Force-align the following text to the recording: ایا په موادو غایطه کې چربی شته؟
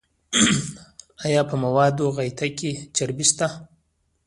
ایا 1.25 1.41
په 1.49 1.55
موادو 1.63 2.05
غایطه 2.15 2.47
کې 2.57 2.71
چربی 2.95 3.25
شته؟ 3.31 3.47